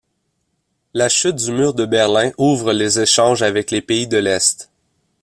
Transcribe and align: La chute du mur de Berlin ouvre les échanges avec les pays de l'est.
La 0.95 1.09
chute 1.09 1.35
du 1.35 1.51
mur 1.51 1.75
de 1.75 1.85
Berlin 1.85 2.31
ouvre 2.39 2.73
les 2.73 2.99
échanges 2.99 3.43
avec 3.43 3.69
les 3.69 3.83
pays 3.83 4.07
de 4.07 4.17
l'est. 4.17 4.71